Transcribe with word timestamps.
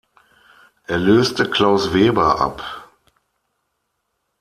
Er 0.87 0.97
löste 0.97 1.47
Klaus 1.47 1.93
Weber 1.93 2.41
ab. 2.41 2.89